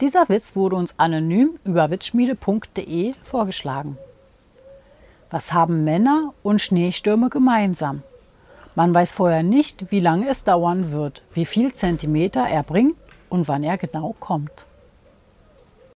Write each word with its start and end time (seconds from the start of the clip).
Dieser 0.00 0.28
Witz 0.28 0.54
wurde 0.54 0.76
uns 0.76 0.94
anonym 0.96 1.58
über 1.64 1.90
witzschmiede.de 1.90 3.14
vorgeschlagen. 3.24 3.98
Was 5.30 5.52
haben 5.52 5.82
Männer 5.82 6.34
und 6.44 6.60
Schneestürme 6.60 7.30
gemeinsam? 7.30 8.04
Man 8.76 8.94
weiß 8.94 9.10
vorher 9.10 9.42
nicht, 9.42 9.90
wie 9.90 9.98
lange 9.98 10.28
es 10.28 10.44
dauern 10.44 10.92
wird, 10.92 11.22
wie 11.34 11.44
viel 11.44 11.72
Zentimeter 11.72 12.48
er 12.48 12.62
bringt 12.62 12.94
und 13.28 13.48
wann 13.48 13.64
er 13.64 13.76
genau 13.76 14.14
kommt. 14.20 14.66